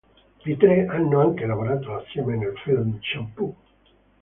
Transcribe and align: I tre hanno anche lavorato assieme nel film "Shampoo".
I 0.45 0.55
tre 0.57 0.87
hanno 0.87 1.19
anche 1.19 1.45
lavorato 1.45 1.93
assieme 1.93 2.35
nel 2.35 2.57
film 2.65 2.97
"Shampoo". 3.03 3.55